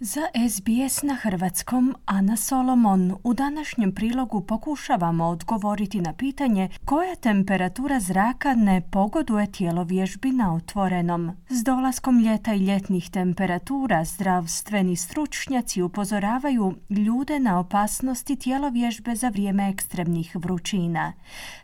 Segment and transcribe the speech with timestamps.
[0.00, 8.00] Za SBS na hrvatskom Ana Solomon u današnjem prilogu pokušavamo odgovoriti na pitanje koja temperatura
[8.00, 9.46] zraka ne pogoduje
[9.82, 11.32] vježbi na otvorenom.
[11.48, 18.36] S dolaskom ljeta i ljetnih temperatura zdravstveni stručnjaci upozoravaju ljude na opasnosti
[18.68, 21.12] vježbe za vrijeme ekstremnih vrućina.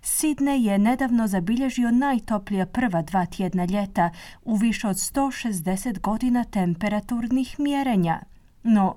[0.03, 4.11] Sidne je nedavno zabilježio najtoplija prva dva tjedna ljeta
[4.45, 8.22] u više od 160 godina temperaturnih mjerenja.
[8.63, 8.97] No,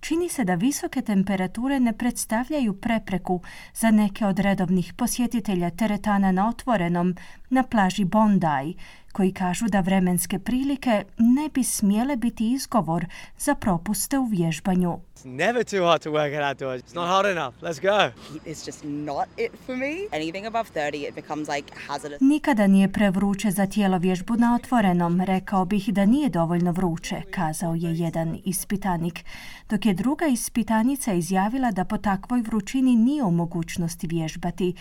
[0.00, 3.40] čini se da visoke temperature ne predstavljaju prepreku
[3.74, 7.16] za neke od redovnih posjetitelja teretana na otvorenom
[7.50, 8.76] na plaži Bondi,
[9.14, 13.06] koji kažu da vremenske prilike ne bi smjele biti izgovor
[13.38, 14.98] za propuste u vježbanju.
[15.24, 16.82] never too hot to work it outdoors.
[16.82, 17.54] It's not hot enough.
[17.62, 18.12] Let's go.
[18.46, 20.08] It's just not it for me.
[20.12, 22.20] Anything above 30 it becomes like hazardous.
[22.20, 25.20] Nikada nije prevruće za tijelo vježbu na otvorenom.
[25.20, 29.24] Rekao bih da nije dovoljno vruće, kazao je jedan ispitanik.
[29.70, 34.74] Dok je druga ispitanica izjavila da po takvoj vrućini nije u mogućnosti vježbati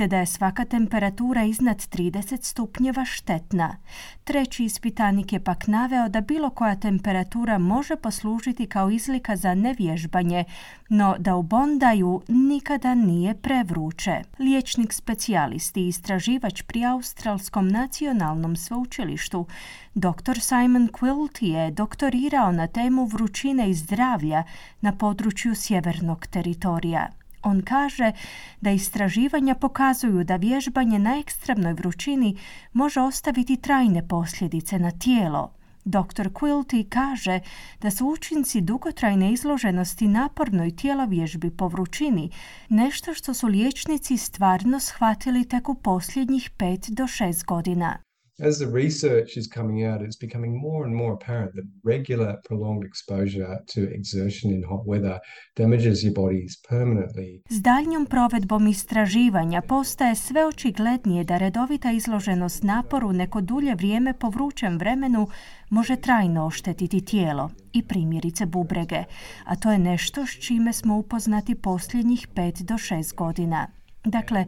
[0.00, 3.76] te da je svaka temperatura iznad 30 stupnjeva štetna.
[4.24, 10.44] Treći ispitanik je pak naveo da bilo koja temperatura može poslužiti kao izlika za nevježbanje,
[10.88, 14.22] no da u Bondaju nikada nije prevruće.
[14.38, 19.46] Liječnik specijalist i istraživač pri Australskom nacionalnom sveučilištu,
[19.94, 20.40] dr.
[20.40, 24.44] Simon Quilt je doktorirao na temu vrućine i zdravlja
[24.80, 27.08] na području sjevernog teritorija.
[27.42, 28.12] On kaže
[28.60, 32.36] da istraživanja pokazuju da vježbanje na ekstremnoj vrućini
[32.72, 35.52] može ostaviti trajne posljedice na tijelo.
[35.84, 36.28] Dr.
[36.28, 37.40] Quilty kaže
[37.80, 42.30] da su učinci dugotrajne izloženosti napornoj tjelovježbi po vrućini
[42.68, 48.09] nešto što su liječnici stvarno shvatili tek u posljednjih 5 do 6 godina.
[48.48, 52.84] As the research is coming out, it's becoming more and more apparent that regular prolonged
[52.84, 55.18] exposure to exertion in hot weather
[55.56, 57.42] damages your bodies permanently.
[57.50, 64.28] S daljnjom provedbom istraživanja postaje sve očiglednije da redovita izloženost naporu neko dulje vrijeme po
[64.28, 65.28] vrućem vremenu
[65.70, 69.04] može trajno oštetiti tijelo i primjerice bubrege,
[69.44, 73.79] a to je nešto s čime smo upoznati posljednjih 5 do 6 godina.
[74.04, 74.46] Dakle,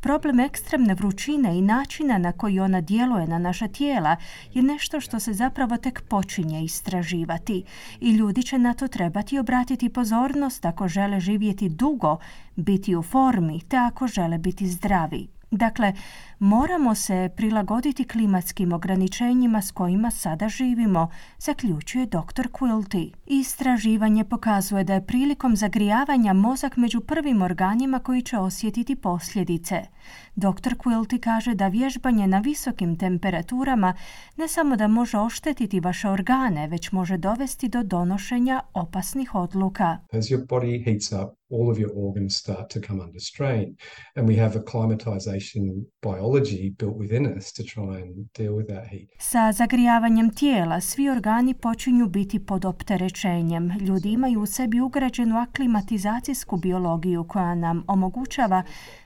[0.00, 4.16] Problem ekstremne vrućine i načina na koji ona djeluje na naša tijela
[4.52, 7.64] je nešto što se zapravo tek počinje istraživati
[8.00, 12.16] i ljudi će na to trebati obratiti pozornost ako žele živjeti dugo,
[12.56, 15.39] biti u formi te ako žele biti zdravi.
[15.50, 15.92] Dakle,
[16.38, 22.48] moramo se prilagoditi klimatskim ograničenjima s kojima sada živimo, zaključuje dr.
[22.52, 23.12] Quilty.
[23.26, 29.82] Istraživanje pokazuje da je prilikom zagrijavanja mozak među prvim organima koji će osjetiti posljedice.
[30.36, 30.74] Dr.
[30.74, 33.94] Quilty kaže da vježbanje na visokim temperaturama
[34.36, 39.98] ne samo da može oštetiti vaše organe, već može dovesti do donošenja opasnih odluka.
[40.12, 43.76] As your body heats up, all of your organs start to come under strain.
[44.16, 45.62] And we have acclimatization
[46.02, 49.08] biology built within us to try and deal with that heat.
[49.18, 53.70] Sa zagrijavanjem tijela svi organi počinju biti pod opterećenjem.
[53.80, 58.62] Ljudi imaju u sebi ugrađenu aklimatizacijsku biologiju koja nam omogućava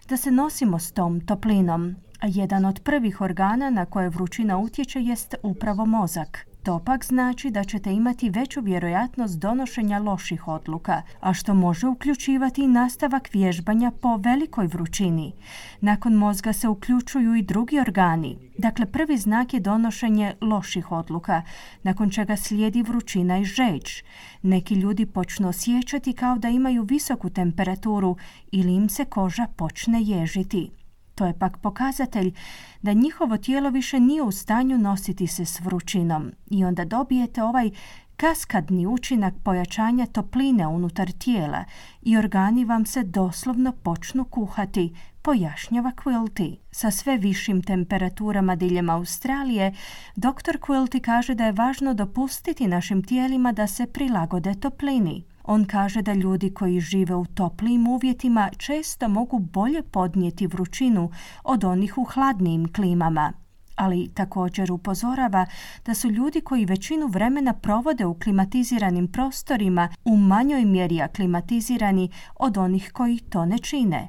[0.09, 1.97] da se nosimo s tom toplinom.
[2.23, 6.47] Jedan od prvih organa na koje vrućina utječe jest upravo mozak.
[6.65, 12.63] To pak znači da ćete imati veću vjerojatnost donošenja loših odluka, a što može uključivati
[12.63, 15.33] i nastavak vježbanja po velikoj vrućini.
[15.81, 18.39] Nakon mozga se uključuju i drugi organi.
[18.59, 21.43] Dakle, prvi znak je donošenje loših odluka,
[21.83, 24.03] nakon čega slijedi vrućina i žeđ.
[24.43, 28.17] Neki ljudi počnu osjećati kao da imaju visoku temperaturu
[28.53, 30.71] ili im se koža počne ježiti.
[31.15, 32.35] To je pak pokazatelj
[32.83, 37.71] da njihovo tijelo više nije u stanju nositi se s vrućinom i onda dobijete ovaj
[38.17, 41.65] kaskadni učinak pojačanja topline unutar tijela
[42.03, 46.57] i organi vam se doslovno počnu kuhati, pojašnjava Quilty.
[46.71, 49.75] Sa sve višim temperaturama diljem Australije,
[50.17, 50.59] dr.
[50.61, 55.25] Quilty kaže da je važno dopustiti našim tijelima da se prilagode toplini.
[55.45, 61.11] On kaže da ljudi koji žive u toplijim uvjetima često mogu bolje podnijeti vrućinu
[61.45, 63.33] od onih u hladnijim klimama.
[63.77, 65.47] Ali također upozorava
[65.87, 72.59] da su ljudi koji većinu vremena provode u klimatiziranim prostorima u manjoj mjeri aklimatizirani od
[72.59, 74.09] onih koji to ne čine.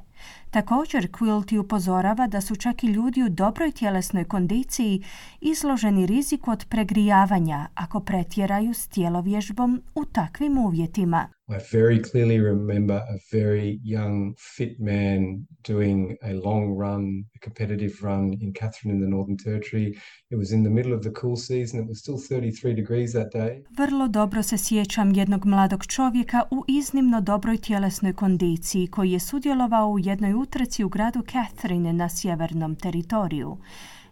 [0.56, 5.02] Također Quilty upozorava da su čak i ljudi u dobroj tjelesnoj kondiciji
[5.40, 11.28] izloženi riziku od pregrijavanja ako pretjeraju s tjelovježbom u takvim uvjetima.
[11.48, 17.94] I very clearly remember a very young, fit man doing a long run, a competitive
[18.02, 19.86] run in Catherine in the Northern Territory.
[20.30, 21.80] It was in the middle of the cool season.
[21.80, 23.62] It was still 33 degrees that day.
[23.70, 29.88] Vrlo dobro se sjećam jednog mladog čovjeka u iznimno dobroj tjelesnoj kondiciji koji je sudjelovao
[29.88, 33.56] u jednoj utrci u gradu Catherine na sjevernom teritoriju.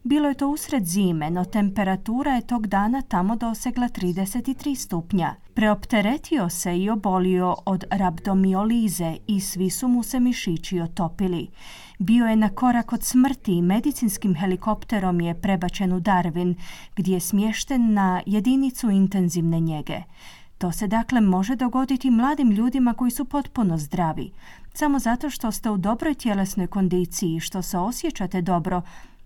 [0.03, 5.35] Bilo je to usred zime, no temperatura je tog dana tamo dosegla 33 stupnja.
[5.55, 11.49] Preopteretio se i obolio od rabdomiolize i svi su mu se mišići otopili.
[11.99, 16.55] Bio je na korak od smrti i medicinskim helikopterom je prebačen u Darwin,
[16.97, 20.03] gdje je smješten na jedinicu intenzivne njege.
[20.59, 24.33] To se dakle može dogoditi mladim ljudima koji su potpuno zdravi.
[24.75, 28.83] Samo zato što ste u dobroj tjelesnoj kondiciji i što se osjećate dobro,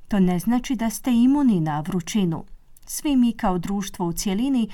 [0.09, 2.45] to ne znači da ste imuni na vrućinu.
[2.87, 4.69] Svi mi kao društvo u cjelini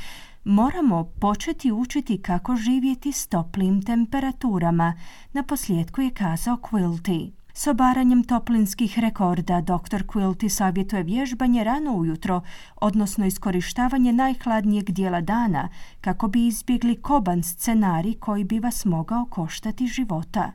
[0.45, 4.95] moramo početi učiti kako živjeti s toplim temperaturama,
[5.33, 7.31] na posljedku je kazao Quilty.
[7.57, 10.03] S obaranjem toplinskih rekorda dr.
[10.07, 12.41] Quilty savjetuje vježbanje rano ujutro,
[12.77, 15.69] odnosno iskorištavanje najhladnijeg dijela dana,
[16.01, 20.53] kako bi izbjegli koban scenarij koji bi vas mogao koštati života.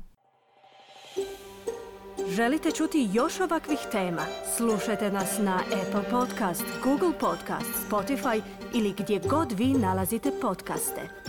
[2.27, 4.21] Želite čuti još ovakvih tema?
[4.57, 8.41] Slušajte nas na Apple Podcast, Google Podcast, Spotify
[8.73, 11.28] ili gdje god vi nalazite podcaste.